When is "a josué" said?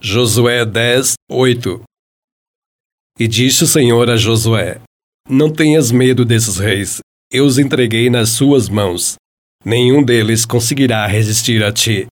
4.08-4.80